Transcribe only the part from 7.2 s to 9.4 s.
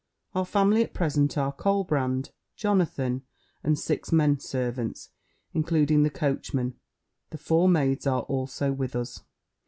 The four maids are also with us.